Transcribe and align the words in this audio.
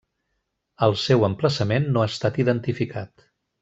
El 0.87 0.95
seu 1.03 1.27
emplaçament 1.29 1.87
no 1.93 2.05
ha 2.05 2.09
estat 2.15 2.43
identificat. 2.47 3.31